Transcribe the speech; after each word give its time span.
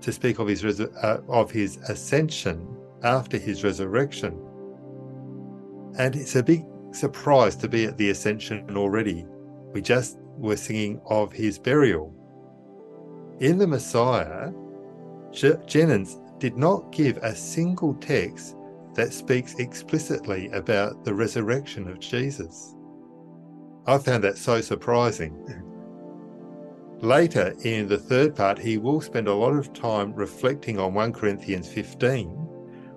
to 0.00 0.12
speak 0.12 0.38
of 0.38 0.46
his, 0.46 0.80
uh, 0.80 1.22
of 1.26 1.50
his 1.50 1.78
ascension 1.88 2.68
after 3.02 3.36
his 3.36 3.64
resurrection. 3.64 4.40
And 5.98 6.14
it's 6.14 6.36
a 6.36 6.42
big 6.42 6.64
surprise 6.92 7.56
to 7.56 7.68
be 7.68 7.84
at 7.84 7.96
the 7.96 8.10
ascension 8.10 8.76
already. 8.76 9.26
We 9.72 9.82
just 9.82 10.18
were 10.36 10.56
singing 10.56 11.00
of 11.06 11.32
his 11.32 11.58
burial. 11.58 12.14
In 13.40 13.58
the 13.58 13.66
Messiah, 13.66 14.52
Jennens 15.32 16.20
did 16.38 16.56
not 16.56 16.92
give 16.92 17.16
a 17.18 17.34
single 17.34 17.94
text 17.94 18.56
that 18.94 19.12
speaks 19.12 19.54
explicitly 19.54 20.48
about 20.52 21.04
the 21.04 21.14
resurrection 21.14 21.88
of 21.88 22.00
Jesus. 22.00 22.74
I 23.86 23.98
found 23.98 24.22
that 24.24 24.36
so 24.36 24.60
surprising. 24.60 25.62
Later, 27.00 27.54
in 27.64 27.88
the 27.88 27.98
third 27.98 28.36
part, 28.36 28.58
he 28.58 28.78
will 28.78 29.00
spend 29.00 29.26
a 29.26 29.34
lot 29.34 29.54
of 29.54 29.72
time 29.72 30.12
reflecting 30.14 30.78
on 30.78 30.94
1 30.94 31.12
Corinthians 31.12 31.66
15, 31.66 32.51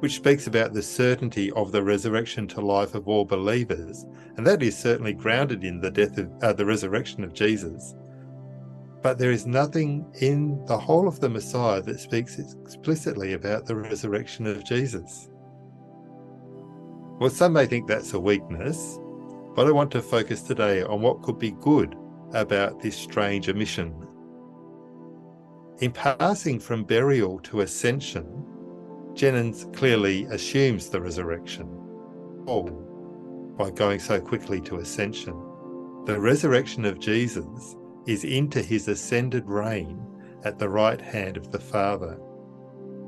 which 0.00 0.16
speaks 0.16 0.46
about 0.46 0.72
the 0.72 0.82
certainty 0.82 1.50
of 1.52 1.72
the 1.72 1.82
resurrection 1.82 2.48
to 2.48 2.60
life 2.60 2.94
of 2.94 3.06
all 3.06 3.24
believers, 3.24 4.06
and 4.36 4.46
that 4.46 4.62
is 4.62 4.76
certainly 4.76 5.12
grounded 5.12 5.62
in 5.62 5.80
the 5.80 5.90
death 5.90 6.18
of 6.18 6.30
uh, 6.42 6.52
the 6.52 6.64
resurrection 6.64 7.22
of 7.22 7.34
Jesus. 7.34 7.94
But 9.02 9.18
there 9.18 9.30
is 9.30 9.46
nothing 9.46 10.06
in 10.20 10.64
the 10.66 10.78
whole 10.78 11.06
of 11.06 11.20
the 11.20 11.28
Messiah 11.28 11.82
that 11.82 12.00
speaks 12.00 12.38
explicitly 12.38 13.34
about 13.34 13.66
the 13.66 13.76
resurrection 13.76 14.46
of 14.46 14.64
Jesus. 14.64 15.28
Well, 17.18 17.30
some 17.30 17.52
may 17.52 17.66
think 17.66 17.86
that's 17.86 18.14
a 18.14 18.20
weakness, 18.20 18.98
but 19.54 19.66
I 19.66 19.72
want 19.72 19.90
to 19.92 20.02
focus 20.02 20.42
today 20.42 20.82
on 20.82 21.02
what 21.02 21.22
could 21.22 21.38
be 21.38 21.52
good 21.52 21.94
about 22.32 22.80
this 22.80 22.96
strange 22.96 23.48
omission. 23.48 24.06
In 25.80 25.92
passing 25.92 26.58
from 26.58 26.84
burial 26.84 27.38
to 27.40 27.60
ascension, 27.60 28.39
Jennens 29.14 29.64
clearly 29.76 30.24
assumes 30.26 30.88
the 30.88 31.00
resurrection. 31.00 31.68
Oh, 32.46 32.68
by 33.58 33.70
going 33.70 33.98
so 33.98 34.20
quickly 34.20 34.60
to 34.62 34.78
ascension. 34.78 35.34
The 36.06 36.18
resurrection 36.18 36.84
of 36.84 36.98
Jesus 36.98 37.76
is 38.06 38.24
into 38.24 38.62
his 38.62 38.88
ascended 38.88 39.46
reign 39.46 40.00
at 40.44 40.58
the 40.58 40.68
right 40.68 41.00
hand 41.00 41.36
of 41.36 41.50
the 41.50 41.58
Father. 41.58 42.18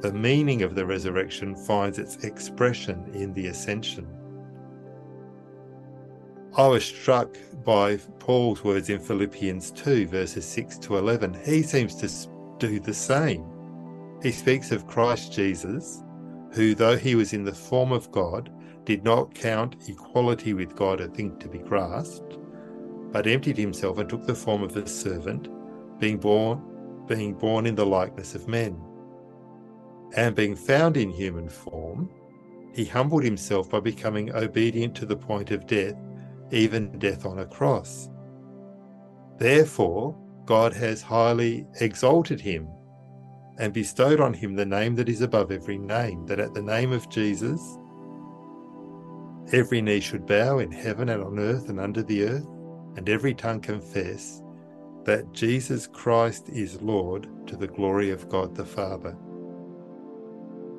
The 0.00 0.12
meaning 0.12 0.62
of 0.62 0.74
the 0.74 0.84
resurrection 0.84 1.56
finds 1.56 1.98
its 1.98 2.16
expression 2.24 3.10
in 3.14 3.32
the 3.32 3.46
ascension. 3.46 4.06
I 6.56 6.68
was 6.68 6.84
struck 6.84 7.36
by 7.64 7.96
Paul's 8.18 8.62
words 8.62 8.90
in 8.90 9.00
Philippians 9.00 9.70
2, 9.70 10.06
verses 10.06 10.44
6 10.44 10.78
to 10.78 10.98
11. 10.98 11.34
He 11.44 11.62
seems 11.62 11.96
to 11.96 12.30
do 12.58 12.78
the 12.78 12.94
same. 12.94 13.53
He 14.24 14.32
speaks 14.32 14.72
of 14.72 14.86
Christ 14.86 15.34
Jesus, 15.34 16.02
who, 16.52 16.74
though 16.74 16.96
he 16.96 17.14
was 17.14 17.34
in 17.34 17.44
the 17.44 17.52
form 17.52 17.92
of 17.92 18.10
God, 18.10 18.50
did 18.86 19.04
not 19.04 19.34
count 19.34 19.76
equality 19.86 20.54
with 20.54 20.74
God 20.74 21.02
a 21.02 21.08
thing 21.08 21.38
to 21.40 21.46
be 21.46 21.58
grasped, 21.58 22.38
but 23.12 23.26
emptied 23.26 23.58
himself 23.58 23.98
and 23.98 24.08
took 24.08 24.26
the 24.26 24.34
form 24.34 24.62
of 24.62 24.78
a 24.78 24.88
servant, 24.88 25.48
being 25.98 26.16
born, 26.16 27.04
being 27.06 27.34
born 27.34 27.66
in 27.66 27.74
the 27.74 27.84
likeness 27.84 28.34
of 28.34 28.48
men. 28.48 28.82
And 30.16 30.34
being 30.34 30.56
found 30.56 30.96
in 30.96 31.10
human 31.10 31.50
form, 31.50 32.08
he 32.74 32.86
humbled 32.86 33.24
himself 33.24 33.68
by 33.68 33.80
becoming 33.80 34.34
obedient 34.34 34.94
to 34.96 35.04
the 35.06 35.16
point 35.16 35.50
of 35.50 35.66
death 35.66 35.96
even 36.50 36.98
death 36.98 37.26
on 37.26 37.40
a 37.40 37.46
cross. 37.46 38.08
Therefore, 39.36 40.16
God 40.46 40.72
has 40.72 41.02
highly 41.02 41.66
exalted 41.80 42.40
him 42.40 42.68
and 43.58 43.72
bestowed 43.72 44.20
on 44.20 44.34
him 44.34 44.54
the 44.54 44.64
name 44.64 44.94
that 44.96 45.08
is 45.08 45.20
above 45.20 45.50
every 45.50 45.78
name, 45.78 46.26
that 46.26 46.40
at 46.40 46.54
the 46.54 46.62
name 46.62 46.92
of 46.92 47.08
Jesus, 47.08 47.78
every 49.52 49.80
knee 49.80 50.00
should 50.00 50.26
bow 50.26 50.58
in 50.58 50.72
heaven 50.72 51.08
and 51.08 51.22
on 51.22 51.38
earth 51.38 51.68
and 51.68 51.78
under 51.78 52.02
the 52.02 52.24
earth, 52.24 52.46
and 52.96 53.08
every 53.08 53.34
tongue 53.34 53.60
confess 53.60 54.42
that 55.04 55.32
Jesus 55.32 55.86
Christ 55.86 56.48
is 56.48 56.80
Lord 56.80 57.28
to 57.46 57.56
the 57.56 57.68
glory 57.68 58.10
of 58.10 58.28
God 58.28 58.54
the 58.54 58.64
Father. 58.64 59.16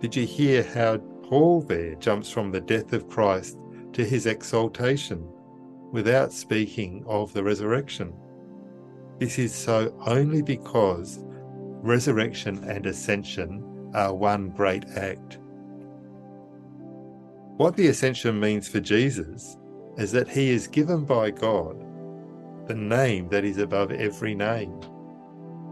Did 0.00 0.16
you 0.16 0.26
hear 0.26 0.62
how 0.62 0.98
Paul 1.24 1.62
there 1.62 1.94
jumps 1.96 2.30
from 2.30 2.50
the 2.50 2.60
death 2.60 2.92
of 2.92 3.08
Christ 3.08 3.58
to 3.92 4.04
his 4.04 4.26
exaltation? 4.26 5.28
without 5.92 6.32
speaking 6.32 7.04
of 7.06 7.32
the 7.34 7.44
resurrection. 7.44 8.12
This 9.18 9.38
is 9.38 9.54
so 9.54 9.94
only 10.06 10.42
because 10.42 11.20
resurrection 11.82 12.62
and 12.64 12.86
ascension 12.86 13.90
are 13.94 14.14
one 14.14 14.50
great 14.50 14.84
act. 14.96 15.38
What 17.56 17.76
the 17.76 17.88
ascension 17.88 18.40
means 18.40 18.68
for 18.68 18.80
Jesus 18.80 19.58
is 19.98 20.12
that 20.12 20.28
he 20.28 20.50
is 20.50 20.66
given 20.66 21.04
by 21.04 21.30
God 21.30 21.76
the 22.66 22.74
name 22.74 23.28
that 23.28 23.44
is 23.44 23.58
above 23.58 23.90
every 23.90 24.34
name. 24.34 24.80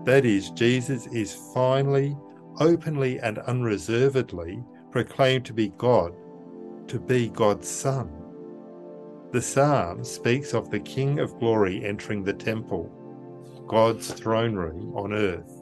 That 0.04 0.24
is, 0.24 0.50
Jesus 0.50 1.06
is 1.06 1.38
finally, 1.54 2.16
openly, 2.58 3.20
and 3.20 3.38
unreservedly 3.38 4.62
proclaimed 4.90 5.44
to 5.46 5.52
be 5.52 5.68
God, 5.78 6.12
to 6.88 6.98
be 6.98 7.28
God's 7.28 7.68
Son. 7.68 8.10
The 9.30 9.40
psalm 9.40 10.02
speaks 10.02 10.54
of 10.54 10.70
the 10.70 10.80
King 10.80 11.20
of 11.20 11.38
glory 11.38 11.84
entering 11.84 12.24
the 12.24 12.32
temple, 12.32 12.90
God's 13.68 14.12
throne 14.12 14.56
room 14.56 14.92
on 14.96 15.12
earth. 15.12 15.59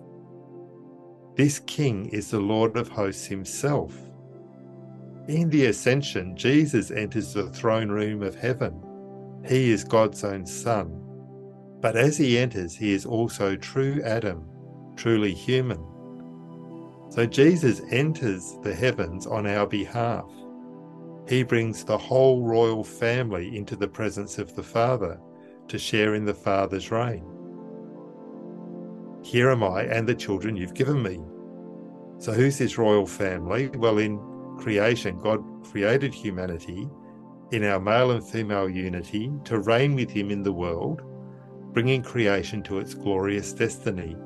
This 1.39 1.61
King 1.61 2.07
is 2.09 2.33
the 2.33 2.41
Lord 2.41 2.77
of 2.77 2.89
hosts 2.89 3.25
himself. 3.25 3.97
In 5.29 5.49
the 5.51 5.67
ascension, 5.67 6.37
Jesus 6.37 6.91
enters 6.91 7.33
the 7.33 7.49
throne 7.51 7.91
room 7.91 8.25
of 8.25 8.35
heaven. 8.35 8.83
He 9.47 9.71
is 9.71 9.85
God's 9.85 10.25
own 10.25 10.45
Son. 10.45 11.01
But 11.81 11.97
as 11.97 12.17
he 12.17 12.37
enters, 12.37 12.75
he 12.75 12.93
is 12.93 13.07
also 13.07 13.55
true 13.55 14.03
Adam, 14.05 14.49
truly 14.97 15.33
human. 15.33 15.79
So 17.09 17.25
Jesus 17.25 17.83
enters 17.93 18.59
the 18.65 18.75
heavens 18.75 19.25
on 19.25 19.47
our 19.47 19.69
behalf. 19.69 20.29
He 21.29 21.45
brings 21.45 21.85
the 21.85 21.99
whole 21.99 22.43
royal 22.43 22.83
family 22.83 23.57
into 23.57 23.77
the 23.77 23.87
presence 23.87 24.39
of 24.39 24.57
the 24.57 24.65
Father 24.65 25.21
to 25.69 25.79
share 25.79 26.17
in 26.17 26.25
the 26.25 26.35
Father's 26.35 26.91
reign. 26.91 27.38
Here 29.23 29.51
am 29.51 29.63
I 29.63 29.83
and 29.83 30.09
the 30.09 30.15
children 30.15 30.57
you've 30.57 30.75
given 30.75 31.03
me. 31.03 31.21
So, 32.19 32.33
who's 32.33 32.59
this 32.59 32.79
royal 32.79 33.07
family? 33.07 33.69
Well, 33.69 33.99
in 33.99 34.19
creation, 34.59 35.21
God 35.21 35.43
created 35.65 36.15
humanity 36.15 36.89
in 37.53 37.65
our 37.65 37.81
male 37.81 38.11
and 38.11 38.27
female 38.27 38.69
unity 38.69 39.31
to 39.45 39.61
reign 39.61 39.95
with 39.95 40.11
him 40.11 40.31
in 40.31 40.43
the 40.43 40.53
world, 40.53 41.03
bringing 41.73 42.03
creation 42.03 42.63
to 42.65 42.79
its 42.79 42.95
glorious 42.95 43.53
destiny. 43.53 44.17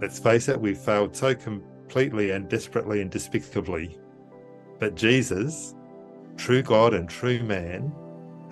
Let's 0.00 0.18
face 0.18 0.48
it, 0.48 0.60
we've 0.60 0.78
failed 0.78 1.14
so 1.14 1.34
completely 1.34 2.32
and 2.32 2.48
desperately 2.48 3.00
and 3.00 3.10
despicably. 3.10 3.98
But 4.80 4.96
Jesus, 4.96 5.74
true 6.36 6.62
God 6.62 6.92
and 6.92 7.08
true 7.08 7.42
man, 7.42 7.92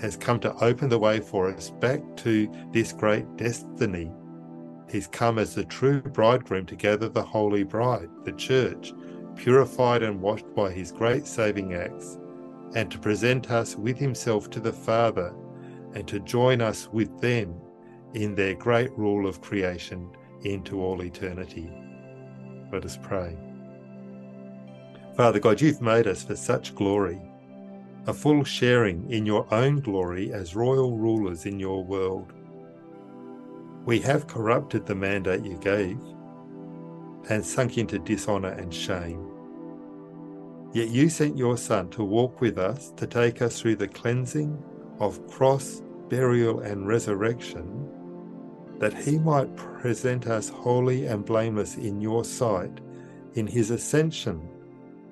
has 0.00 0.16
come 0.16 0.40
to 0.40 0.54
open 0.64 0.88
the 0.88 0.98
way 0.98 1.20
for 1.20 1.52
us 1.52 1.70
back 1.70 2.00
to 2.18 2.50
this 2.72 2.92
great 2.92 3.36
destiny. 3.36 4.12
He's 4.90 5.06
come 5.06 5.38
as 5.38 5.54
the 5.54 5.64
true 5.64 6.00
bridegroom 6.00 6.66
to 6.66 6.76
gather 6.76 7.08
the 7.08 7.22
holy 7.22 7.62
bride, 7.62 8.08
the 8.24 8.32
church, 8.32 8.92
purified 9.36 10.02
and 10.02 10.20
washed 10.20 10.52
by 10.54 10.72
his 10.72 10.90
great 10.90 11.26
saving 11.26 11.74
acts, 11.74 12.18
and 12.74 12.90
to 12.90 12.98
present 12.98 13.50
us 13.50 13.76
with 13.76 13.98
himself 13.98 14.50
to 14.50 14.60
the 14.60 14.72
Father, 14.72 15.32
and 15.94 16.06
to 16.08 16.20
join 16.20 16.60
us 16.60 16.88
with 16.92 17.20
them 17.20 17.54
in 18.14 18.34
their 18.34 18.54
great 18.54 18.90
rule 18.98 19.28
of 19.28 19.40
creation 19.40 20.10
into 20.42 20.82
all 20.82 21.02
eternity. 21.02 21.70
Let 22.72 22.84
us 22.84 22.98
pray. 23.00 23.36
Father 25.16 25.38
God, 25.38 25.60
you've 25.60 25.80
made 25.82 26.06
us 26.06 26.24
for 26.24 26.36
such 26.36 26.74
glory 26.74 27.20
a 28.06 28.14
full 28.14 28.42
sharing 28.42 29.08
in 29.10 29.26
your 29.26 29.46
own 29.52 29.78
glory 29.80 30.32
as 30.32 30.56
royal 30.56 30.96
rulers 30.96 31.44
in 31.44 31.60
your 31.60 31.84
world. 31.84 32.32
We 33.84 34.00
have 34.00 34.26
corrupted 34.26 34.86
the 34.86 34.94
mandate 34.94 35.44
you 35.44 35.56
gave 35.58 35.98
and 37.28 37.44
sunk 37.44 37.78
into 37.78 37.98
dishonour 37.98 38.50
and 38.50 38.72
shame. 38.72 39.26
Yet 40.72 40.88
you 40.88 41.08
sent 41.08 41.36
your 41.36 41.56
Son 41.56 41.88
to 41.90 42.04
walk 42.04 42.40
with 42.40 42.58
us, 42.58 42.92
to 42.96 43.06
take 43.06 43.42
us 43.42 43.60
through 43.60 43.76
the 43.76 43.88
cleansing 43.88 44.62
of 45.00 45.26
cross, 45.28 45.82
burial, 46.08 46.60
and 46.60 46.86
resurrection, 46.86 47.88
that 48.78 48.94
he 48.94 49.18
might 49.18 49.54
present 49.56 50.26
us 50.26 50.48
holy 50.48 51.06
and 51.06 51.24
blameless 51.24 51.76
in 51.76 52.00
your 52.00 52.24
sight 52.24 52.80
in 53.34 53.46
his 53.46 53.70
ascension 53.70 54.48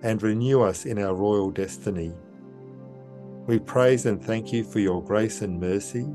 and 0.02 0.22
renew 0.22 0.62
us 0.62 0.86
in 0.86 0.98
our 0.98 1.14
royal 1.14 1.50
destiny. 1.50 2.12
We 3.46 3.58
praise 3.58 4.06
and 4.06 4.22
thank 4.22 4.52
you 4.52 4.62
for 4.62 4.78
your 4.78 5.02
grace 5.02 5.42
and 5.42 5.58
mercy 5.58 6.06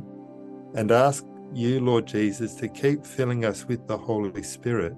and 0.76 0.92
ask 0.92 1.26
you, 1.56 1.80
Lord 1.80 2.06
Jesus, 2.06 2.56
to 2.56 2.68
keep 2.68 3.06
filling 3.06 3.46
us 3.46 3.66
with 3.66 3.88
the 3.88 3.98
Holy 3.98 4.44
Spirit 4.44 4.96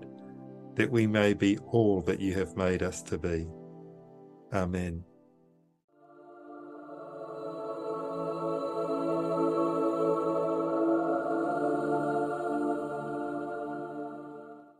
that 0.75 0.91
we 0.91 1.07
may 1.07 1.33
be 1.33 1.57
all 1.71 2.01
that 2.01 2.19
you 2.19 2.33
have 2.33 2.55
made 2.57 2.83
us 2.83 3.01
to 3.03 3.17
be. 3.17 3.47
Amen. 4.53 5.03